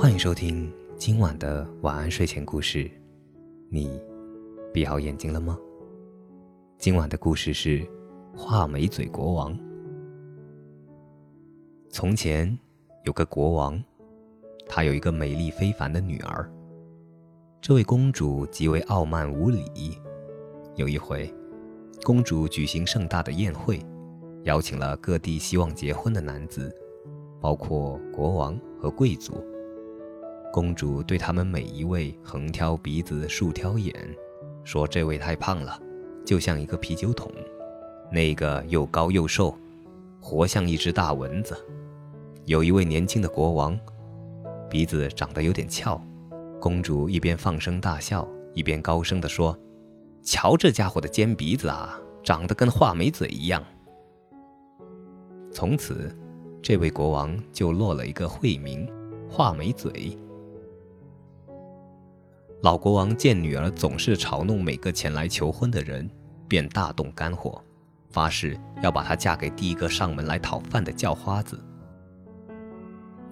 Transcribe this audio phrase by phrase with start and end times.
[0.00, 2.90] 欢迎收听今晚的晚安睡前故事。
[3.68, 4.00] 你
[4.72, 5.58] 闭好眼睛了吗？
[6.78, 7.86] 今晚的故事是
[8.34, 9.54] 画眉嘴国王。
[11.90, 12.58] 从前
[13.04, 13.78] 有个国王，
[14.66, 16.50] 他有一个美丽非凡的女儿。
[17.60, 19.98] 这位公主极为傲慢无礼。
[20.76, 21.30] 有一回，
[22.04, 23.78] 公主举行盛大的宴会，
[24.44, 26.74] 邀请了各地希望结婚的男子，
[27.38, 29.44] 包括国王和贵族。
[30.52, 33.94] 公主对他们每一位横挑鼻子竖挑眼，
[34.64, 35.80] 说：“这位太胖了，
[36.26, 37.30] 就像一个啤酒桶；
[38.10, 39.56] 那个又高又瘦，
[40.20, 41.56] 活像一只大蚊子。”
[42.46, 43.78] 有一位年轻的国王，
[44.68, 46.00] 鼻子长得有点翘。
[46.60, 49.56] 公主一边放声大笑，一边高声地说
[50.22, 53.62] ：“瞧这家伙的尖鼻子啊，长得跟画眉嘴一样。”
[55.52, 56.12] 从此，
[56.60, 58.90] 这位国王就落了一个讳名——
[59.30, 60.18] 画眉嘴。
[62.62, 66.08] 老国王见女儿总是嘲弄每个前来求婚的人，
[66.46, 67.58] 便大动肝火，
[68.10, 71.58] 发誓要把她嫁给第一个上门来讨饭的叫花子。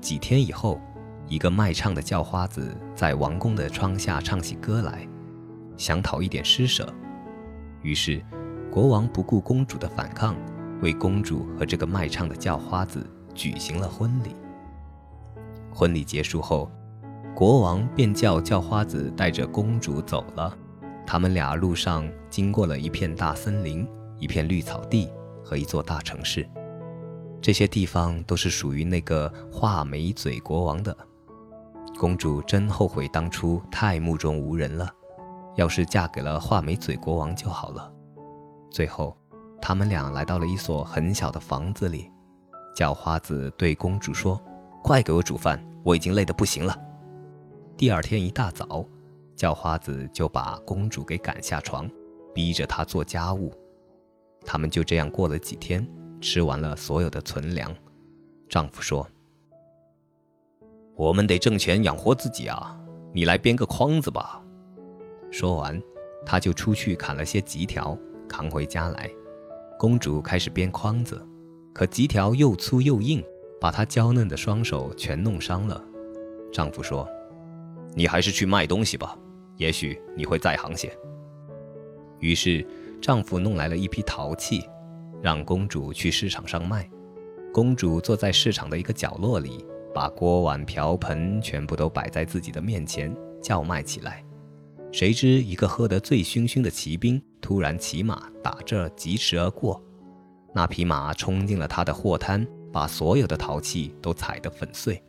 [0.00, 0.80] 几天以后，
[1.28, 5.06] 一个卖唱的叫花子在王宫的窗下唱起歌来，
[5.76, 6.92] 想讨一点施舍。
[7.82, 8.20] 于是，
[8.72, 10.34] 国王不顾公主的反抗，
[10.80, 14.34] 为公主和这个卖唱的叫花子举行了婚礼。
[15.72, 16.68] 婚礼结束后。
[17.34, 20.56] 国王便叫叫花子带着公主走了。
[21.06, 23.86] 他们俩路上经过了一片大森林、
[24.18, 25.10] 一片绿草地
[25.44, 26.48] 和一座大城市，
[27.40, 30.96] 这些地方都是属于那个画眉嘴国王的。
[31.98, 34.88] 公主真后悔当初太目中无人了，
[35.56, 37.92] 要是嫁给了画眉嘴国王就好了。
[38.70, 39.16] 最后，
[39.60, 42.10] 他们俩来到了一所很小的房子里，
[42.74, 44.40] 叫花子对公主说
[44.82, 46.76] ：“快给我煮饭，我已经累得不行了。”
[47.82, 48.86] 第二天一大早，
[49.34, 51.90] 叫花子就把公主给赶下床，
[52.32, 53.52] 逼着她做家务。
[54.46, 55.84] 他们就这样过了几天，
[56.20, 57.74] 吃完了所有的存粮。
[58.48, 59.04] 丈夫说
[60.94, 62.80] ：“我们得挣钱养活自己啊，
[63.12, 64.40] 你来编个筐子吧。”
[65.32, 65.82] 说完，
[66.24, 67.98] 他就出去砍了些棘条，
[68.28, 69.10] 扛回家来。
[69.76, 71.20] 公主开始编筐子，
[71.74, 73.20] 可棘条又粗又硬，
[73.60, 75.84] 把她娇嫩的双手全弄伤了。
[76.52, 77.04] 丈夫说。
[77.94, 79.16] 你还是去卖东西吧，
[79.56, 80.90] 也许你会在行些。
[82.20, 82.66] 于是，
[83.00, 84.64] 丈夫弄来了一批陶器，
[85.20, 86.88] 让公主去市场上卖。
[87.52, 94.24] 公主坐在市场的一个角落里，把锅碗瓢盆全部都摆在自己的面前，叫卖起来。
[94.90, 99.82] 谁知，一个喝得醉醺醺的骑兵突然骑马打这儿疾驰而过，
[100.54, 105.02] 那匹马冲进了他的货摊，把所有的陶器都踩得粉碎。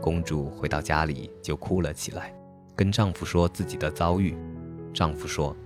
[0.00, 2.34] 公主回到家里就哭了起来，
[2.76, 4.36] 跟丈夫说自己的遭遇。
[4.92, 5.56] 丈夫说：“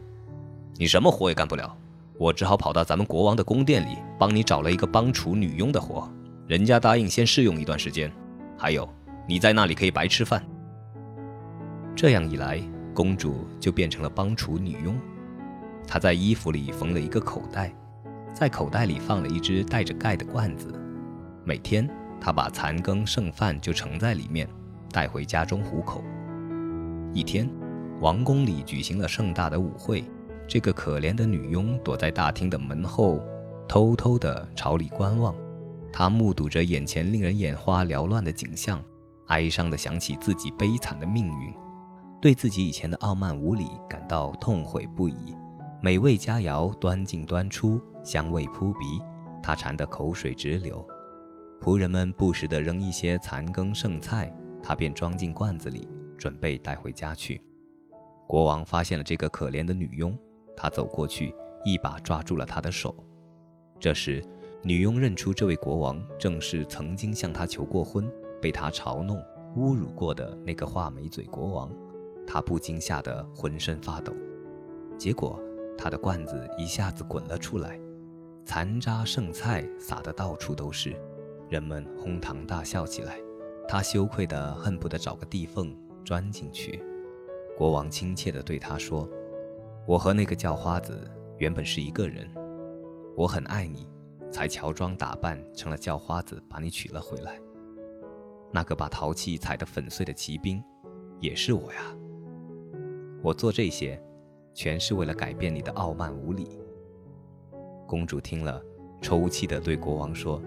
[0.78, 1.76] 你什么活也干不了，
[2.16, 6.08] 我只好跑到咱们国王的宫殿里，帮你找了一个帮厨女佣的活。
[6.46, 8.10] 人家答应先试用一段时间，
[8.56, 8.88] 还有
[9.28, 10.42] 你在那里可以白吃饭。”
[11.94, 12.62] 这样一来，
[12.94, 14.96] 公主就变成了帮厨女佣。
[15.86, 17.74] 她在衣服里缝了一个口袋，
[18.32, 20.72] 在口袋里放了一只带着盖的罐子，
[21.44, 21.88] 每天。
[22.20, 24.48] 他把残羹剩饭就盛在里面，
[24.90, 26.02] 带回家中糊口。
[27.14, 27.48] 一天，
[28.00, 30.04] 王宫里举行了盛大的舞会，
[30.46, 33.22] 这个可怜的女佣躲在大厅的门后，
[33.68, 35.34] 偷偷地朝里观望。
[35.92, 38.82] 她目睹着眼前令人眼花缭乱的景象，
[39.28, 41.52] 哀伤地想起自己悲惨的命运，
[42.20, 45.34] 对自己以前的傲慢无礼感到痛悔不已。
[45.80, 49.00] 美味佳肴端进端出，香味扑鼻，
[49.42, 50.86] 她馋得口水直流。
[51.60, 54.32] 仆人们不时地扔一些残羹剩菜，
[54.62, 57.42] 他便装进罐子里，准备带回家去。
[58.26, 60.16] 国王发现了这个可怜的女佣，
[60.56, 62.94] 他走过去，一把抓住了她的手。
[63.80, 64.22] 这时，
[64.62, 69.16] 女佣认出这位国王正是曾经向她求过婚、被她嘲弄、
[69.56, 71.72] 侮辱过的那个画眉嘴国王，
[72.26, 74.12] 她不禁吓得浑身发抖。
[74.96, 75.40] 结果，
[75.76, 77.80] 她的罐子一下子滚了出来，
[78.44, 80.94] 残渣剩菜撒得到处都是。
[81.48, 83.18] 人们哄堂大笑起来，
[83.66, 85.74] 他羞愧得恨不得找个地缝
[86.04, 86.84] 钻进去。
[87.56, 89.08] 国王亲切地对他说
[89.86, 92.30] ：“我和那个叫花子原本是一个人，
[93.16, 93.88] 我很爱你，
[94.30, 97.40] 才乔装打扮成了叫花子把你娶了回来。
[98.52, 100.62] 那个把陶器踩得粉碎的骑兵，
[101.18, 101.96] 也是我呀。
[103.22, 103.98] 我做这些，
[104.52, 106.60] 全是为了改变你的傲慢无礼。”
[107.88, 108.62] 公主听了，
[109.00, 110.42] 抽泣地对国王说。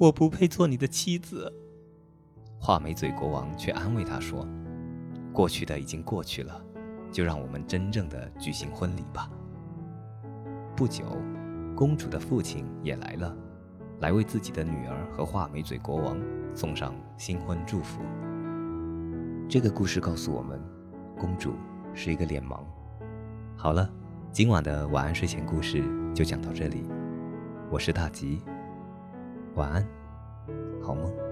[0.00, 1.52] 我不配做你的妻子。
[2.58, 4.48] 画眉嘴国王却安慰她说
[5.30, 6.58] ：“过去的已经过去了，
[7.12, 9.30] 就让我们真正的举行婚礼吧。”
[10.74, 11.04] 不久，
[11.76, 13.36] 公主的父亲也来了，
[13.98, 16.16] 来为自己的女儿和画眉嘴国王
[16.54, 18.00] 送上新婚祝福。
[19.50, 20.58] 这个故事告诉我们，
[21.18, 21.52] 公主
[21.92, 22.60] 是一个脸盲。
[23.54, 23.86] 好了，
[24.32, 26.88] 今晚的晚安睡前故事就讲到这里。
[27.70, 28.40] 我是大吉，
[29.60, 29.86] 晚安，
[30.82, 31.29] 好梦。